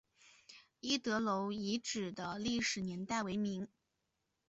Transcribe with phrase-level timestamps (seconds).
[0.79, 3.67] 一德楼遗址的历史年代为明。